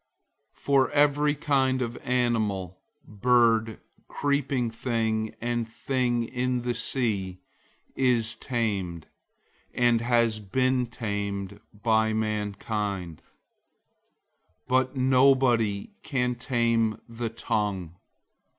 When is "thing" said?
4.71-5.35, 5.67-6.23